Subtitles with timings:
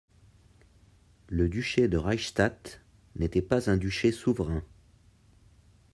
[1.27, 2.81] Le duché de Reichstadt
[3.17, 4.63] n'était pas un duché souverain.